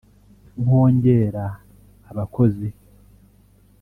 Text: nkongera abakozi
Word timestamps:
nkongera 0.61 1.45
abakozi 2.11 2.67